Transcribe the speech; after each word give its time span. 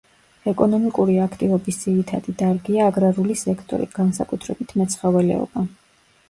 ეკონომიკური 0.51 1.17
აქტივობის 1.25 1.77
ძირითადი 1.83 2.33
დარგია 2.39 2.87
აგრარული 2.93 3.37
სექტორი, 3.43 3.87
განსაკუთრებით 3.99 4.75
მეცხოველეობა. 4.83 5.67